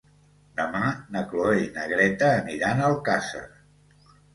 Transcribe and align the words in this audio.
Demà 0.61 0.89
na 1.17 1.23
Cloè 1.35 1.61
i 1.67 1.69
na 1.77 1.85
Greta 1.95 2.33
aniran 2.41 2.87
a 2.87 2.93
Alcàsser. 2.93 3.49